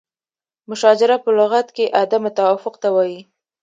مشاجره 0.69 1.17
په 1.23 1.29
لغت 1.37 1.67
کې 1.75 1.93
عدم 2.01 2.23
توافق 2.37 2.75
ته 2.81 2.87
وایي. 2.95 3.19